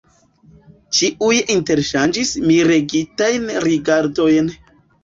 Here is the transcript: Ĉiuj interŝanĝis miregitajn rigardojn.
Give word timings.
Ĉiuj 0.99 1.35
interŝanĝis 1.57 2.33
miregitajn 2.49 3.51
rigardojn. 3.69 4.55